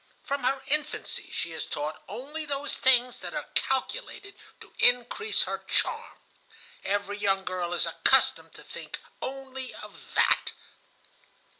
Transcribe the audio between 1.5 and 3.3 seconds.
is taught only those things